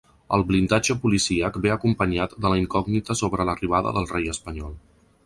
[0.35, 4.73] El blindatge policíac ve acompanyat de la incògnita sobre l’arribada del rei espanyol.